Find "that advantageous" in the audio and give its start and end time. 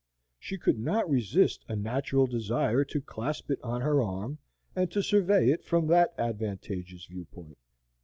5.89-7.05